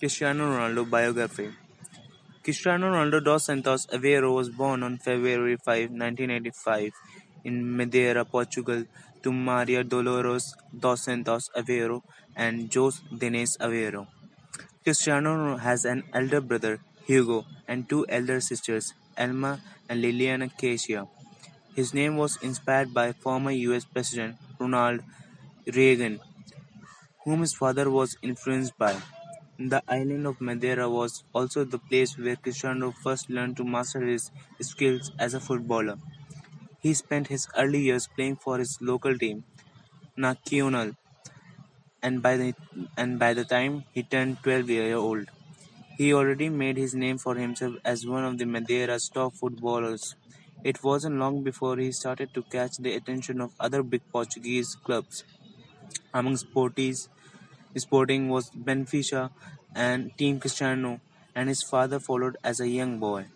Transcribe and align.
Cristiano 0.00 0.44
Ronaldo 0.50 0.88
biography. 0.88 1.50
Cristiano 2.42 2.88
Ronaldo 2.88 3.22
dos 3.22 3.44
Santos 3.44 3.86
Aveiro 3.88 4.34
was 4.34 4.48
born 4.48 4.82
on 4.82 4.96
February 4.96 5.58
5, 5.58 5.90
1985 5.90 6.92
in 7.44 7.76
Madeira, 7.76 8.24
Portugal 8.24 8.86
to 9.22 9.30
Maria 9.30 9.84
Dolores 9.84 10.54
dos 10.72 11.04
Santos 11.04 11.50
Aveiro 11.54 12.02
and 12.34 12.72
Jose 12.74 13.02
Dinis 13.12 13.58
Aveiro. 13.58 14.06
Cristiano 14.82 15.58
has 15.58 15.84
an 15.84 16.02
elder 16.14 16.40
brother, 16.40 16.80
Hugo, 17.04 17.44
and 17.68 17.86
two 17.86 18.06
elder 18.08 18.40
sisters, 18.40 18.94
Elma 19.18 19.60
and 19.86 20.02
Liliana 20.02 20.50
Cassia. 20.56 21.08
His 21.76 21.92
name 21.92 22.16
was 22.16 22.38
inspired 22.40 22.94
by 22.94 23.12
former 23.12 23.50
US 23.50 23.84
President 23.84 24.36
Ronald 24.58 25.02
Reagan, 25.66 26.20
whom 27.26 27.42
his 27.42 27.52
father 27.52 27.90
was 27.90 28.16
influenced 28.22 28.78
by. 28.78 28.96
The 29.60 29.80
island 29.86 30.26
of 30.26 30.40
Madeira 30.40 30.90
was 30.90 31.22
also 31.32 31.62
the 31.62 31.78
place 31.78 32.18
where 32.18 32.34
Cristiano 32.34 32.90
first 32.90 33.30
learned 33.30 33.56
to 33.58 33.64
master 33.64 34.00
his 34.04 34.32
skills 34.60 35.12
as 35.20 35.34
a 35.34 35.40
footballer. 35.40 35.98
He 36.80 36.94
spent 36.94 37.28
his 37.28 37.48
early 37.56 37.80
years 37.82 38.08
playing 38.08 38.36
for 38.36 38.58
his 38.58 38.78
local 38.82 39.18
team, 39.18 39.44
Nacional, 40.16 40.94
and 42.02 42.22
by 42.22 42.36
the 42.36 42.54
and 42.96 43.18
by 43.18 43.32
the 43.38 43.44
time 43.44 43.74
he 43.96 44.02
turned 44.02 44.38
12 44.42 44.68
years 44.70 44.94
old, 44.94 45.30
he 45.98 46.12
already 46.14 46.48
made 46.48 46.76
his 46.78 46.94
name 46.94 47.18
for 47.18 47.34
himself 47.36 47.76
as 47.84 48.06
one 48.06 48.24
of 48.24 48.38
the 48.38 48.46
Madeira's 48.46 49.08
top 49.08 49.34
footballers. 49.34 50.16
It 50.64 50.82
wasn't 50.84 51.16
long 51.18 51.42
before 51.44 51.76
he 51.78 51.92
started 51.92 52.34
to 52.34 52.42
catch 52.44 52.78
the 52.78 52.94
attention 52.94 53.40
of 53.40 53.54
other 53.60 53.82
big 53.82 54.02
Portuguese 54.12 54.74
clubs. 54.76 55.24
Among 56.14 56.34
Sporties, 56.36 57.08
Sporting 57.76 58.28
was 58.28 58.50
Benfica 58.50 59.30
and 59.74 60.16
Team 60.16 60.40
Cristiano, 60.40 61.00
and 61.34 61.48
his 61.48 61.62
father 61.62 61.98
followed 62.00 62.36
as 62.44 62.60
a 62.60 62.68
young 62.68 62.98
boy. 62.98 63.26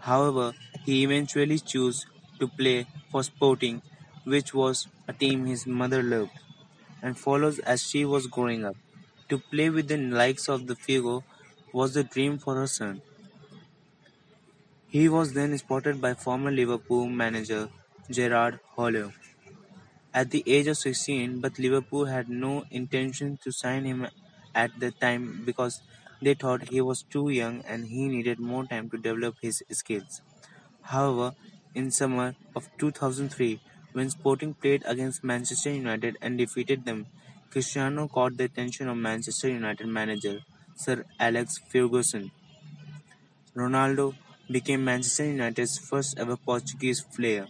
However, 0.00 0.54
he 0.84 1.02
eventually 1.04 1.58
chose 1.58 2.06
to 2.40 2.48
play 2.48 2.86
for 3.10 3.22
Sporting, 3.22 3.82
which 4.24 4.54
was 4.54 4.88
a 5.08 5.12
team 5.12 5.46
his 5.46 5.66
mother 5.66 6.02
loved, 6.02 6.38
and 7.02 7.18
follows 7.18 7.58
as 7.60 7.82
she 7.82 8.04
was 8.04 8.26
growing 8.26 8.64
up. 8.64 8.76
To 9.28 9.38
play 9.38 9.70
with 9.70 9.88
the 9.88 9.96
likes 9.98 10.48
of 10.48 10.66
the 10.66 10.76
Figo 10.76 11.24
was 11.72 11.94
the 11.94 12.04
dream 12.04 12.38
for 12.38 12.54
her 12.56 12.66
son. 12.66 13.02
He 14.86 15.08
was 15.08 15.32
then 15.32 15.58
spotted 15.58 16.00
by 16.00 16.14
former 16.14 16.52
Liverpool 16.52 17.08
manager 17.08 17.68
Gerard 18.08 18.60
Houllier 18.76 19.12
at 20.14 20.30
the 20.30 20.42
age 20.46 20.66
of 20.66 20.76
sixteen, 20.76 21.40
but 21.40 21.58
Liverpool 21.58 22.04
had 22.06 22.28
no 22.28 22.64
intention 22.70 23.38
to 23.44 23.52
sign 23.52 23.84
him 23.84 24.06
at 24.54 24.78
the 24.78 24.90
time 24.90 25.42
because 25.44 25.80
they 26.20 26.34
thought 26.34 26.68
he 26.68 26.80
was 26.80 27.02
too 27.02 27.30
young 27.30 27.62
and 27.66 27.86
he 27.86 28.08
needed 28.08 28.38
more 28.38 28.64
time 28.64 28.90
to 28.90 28.98
develop 28.98 29.36
his 29.40 29.62
skills. 29.70 30.20
However, 30.82 31.34
in 31.74 31.90
summer 31.90 32.34
of 32.54 32.68
two 32.78 32.90
thousand 32.90 33.30
three, 33.30 33.60
when 33.92 34.10
Sporting 34.10 34.54
played 34.54 34.82
against 34.86 35.24
Manchester 35.24 35.70
United 35.70 36.16
and 36.20 36.38
defeated 36.38 36.84
them, 36.84 37.06
Cristiano 37.50 38.08
caught 38.08 38.36
the 38.36 38.44
attention 38.44 38.88
of 38.88 38.96
Manchester 38.96 39.48
United 39.48 39.86
manager 39.86 40.40
Sir 40.76 41.04
Alex 41.20 41.58
Ferguson. 41.68 42.30
Ronaldo 43.54 44.14
became 44.50 44.84
Manchester 44.84 45.24
United's 45.26 45.78
first 45.78 46.18
ever 46.18 46.36
Portuguese 46.36 47.02
player. 47.02 47.46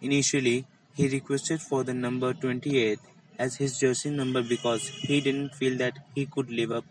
Initially, 0.00 0.66
he 0.94 1.08
requested 1.08 1.60
for 1.60 1.84
the 1.84 1.94
number 1.94 2.32
28 2.32 2.98
as 3.38 3.56
his 3.56 3.78
jersey 3.78 4.10
number 4.10 4.42
because 4.42 4.88
he 4.88 5.20
didn't 5.20 5.54
feel 5.54 5.76
that 5.78 5.98
he 6.14 6.26
could 6.26 6.50
live 6.50 6.72
up 6.72 6.84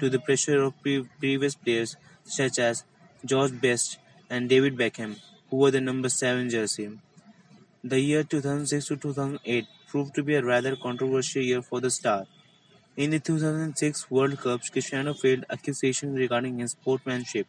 to 0.00 0.08
the 0.08 0.18
pressure 0.20 0.62
of 0.62 0.80
pre- 0.82 1.08
previous 1.18 1.54
players 1.54 1.96
such 2.24 2.58
as 2.58 2.84
George 3.24 3.60
Best 3.60 3.98
and 4.30 4.48
David 4.48 4.76
Beckham, 4.76 5.16
who 5.50 5.56
wore 5.56 5.70
the 5.70 5.80
number 5.80 6.08
7 6.08 6.48
jersey. 6.50 6.88
The 7.84 8.00
year 8.00 8.24
2006 8.24 8.86
to 8.86 8.96
2008 8.96 9.66
proved 9.88 10.14
to 10.14 10.22
be 10.22 10.36
a 10.36 10.44
rather 10.44 10.76
controversial 10.76 11.42
year 11.42 11.62
for 11.62 11.80
the 11.80 11.90
star. 11.90 12.26
In 12.96 13.10
the 13.10 13.20
2006 13.20 14.10
World 14.10 14.38
Cup, 14.38 14.62
Cristiano 14.72 15.14
faced 15.14 15.44
accusations 15.50 16.18
regarding 16.18 16.58
his 16.60 16.72
sportsmanship. 16.72 17.48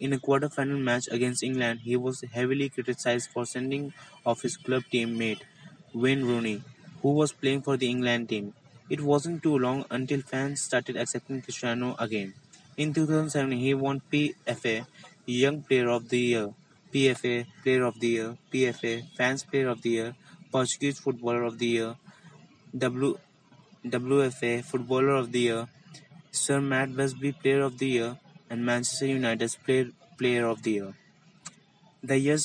In 0.00 0.14
a 0.14 0.18
quarter-final 0.18 0.78
match 0.78 1.08
against 1.10 1.42
England, 1.42 1.80
he 1.84 1.94
was 1.94 2.24
heavily 2.32 2.70
criticized 2.70 3.28
for 3.30 3.44
sending 3.44 3.92
off 4.24 4.40
his 4.40 4.56
club 4.56 4.82
teammate 4.90 5.42
Wayne 5.92 6.24
Rooney, 6.24 6.62
who 7.02 7.10
was 7.10 7.32
playing 7.32 7.60
for 7.60 7.76
the 7.76 7.90
England 7.90 8.30
team. 8.30 8.54
It 8.88 9.02
wasn't 9.02 9.42
too 9.42 9.58
long 9.58 9.84
until 9.90 10.22
fans 10.22 10.62
started 10.62 10.96
accepting 10.96 11.42
Cristiano 11.42 11.96
again. 11.98 12.32
In 12.78 12.94
2007, 12.94 13.52
he 13.52 13.74
won 13.74 14.00
PFA 14.10 14.86
Young 15.26 15.62
Player 15.62 15.90
of 15.90 16.08
the 16.08 16.18
Year, 16.18 16.54
PFA 16.94 17.46
Player 17.62 17.84
of 17.84 18.00
the 18.00 18.08
Year, 18.08 18.38
PFA 18.50 19.06
Fans 19.16 19.44
Player 19.44 19.68
of 19.68 19.82
the 19.82 19.90
Year, 19.90 20.14
Portuguese 20.50 20.98
Footballer 20.98 21.42
of 21.42 21.58
the 21.58 21.66
Year, 21.66 21.94
w, 22.76 23.18
WFA 23.84 24.64
Footballer 24.64 25.16
of 25.16 25.30
the 25.30 25.40
Year, 25.40 25.68
Sir 26.30 26.60
Matt 26.62 26.96
Busby 26.96 27.32
Player 27.32 27.60
of 27.60 27.76
the 27.76 27.86
Year, 27.86 28.16
and 28.50 28.66
Manchester 28.66 29.06
United's 29.06 29.56
player, 29.56 30.46
of 30.46 30.62
the 30.64 30.72
Year. 30.72 30.94
The 32.02 32.18
year 32.18 32.38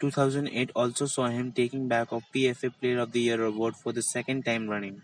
2008 0.00 0.70
also 0.74 1.06
saw 1.06 1.26
him 1.26 1.52
taking 1.52 1.88
back 1.88 2.12
of 2.12 2.22
PFA 2.34 2.72
Player 2.80 3.00
of 3.00 3.12
the 3.12 3.20
Year 3.20 3.44
award 3.44 3.76
for 3.76 3.92
the 3.92 4.02
second 4.02 4.44
time 4.44 4.68
running. 4.68 5.02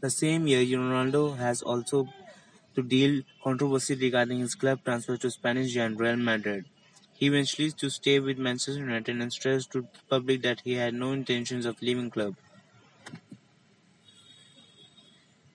The 0.00 0.10
same 0.10 0.46
year, 0.46 0.60
Ronaldo 0.60 1.36
has 1.36 1.62
also 1.62 2.08
to 2.74 2.82
deal 2.82 3.22
controversy 3.42 3.94
regarding 3.94 4.38
his 4.38 4.54
club 4.54 4.84
transfer 4.84 5.16
to 5.16 5.30
Spanish 5.30 5.72
giant 5.72 5.98
Real 5.98 6.16
Madrid. 6.16 6.66
He 7.12 7.26
eventually 7.26 7.70
to 7.72 7.90
stay 7.90 8.20
with 8.20 8.38
Manchester 8.38 8.80
United 8.80 9.20
and 9.20 9.32
stressed 9.32 9.72
to 9.72 9.82
the 9.82 9.88
public 10.08 10.42
that 10.42 10.60
he 10.60 10.74
had 10.74 10.94
no 10.94 11.12
intentions 11.12 11.66
of 11.66 11.80
leaving 11.82 12.10
club. 12.10 12.36